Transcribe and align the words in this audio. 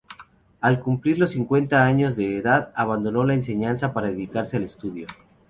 Al 0.61 0.79
cumplir 0.79 1.19
los 1.19 1.29
cincuenta 1.29 1.85
años 1.85 2.15
de 2.15 2.35
edad 2.37 2.73
abandonó 2.75 3.23
la 3.23 3.35
enseñanza 3.35 3.93
para 3.93 4.07
dedicarse 4.07 4.57
al 4.57 4.63
estudio. 4.63 5.05